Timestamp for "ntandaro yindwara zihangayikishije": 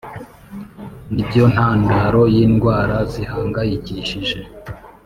1.53-4.39